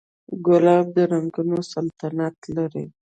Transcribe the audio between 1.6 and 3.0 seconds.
سلطنت لري.